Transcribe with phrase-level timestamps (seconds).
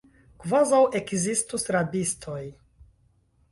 [0.45, 2.41] Kvazaŭ ekzistus rabistoj!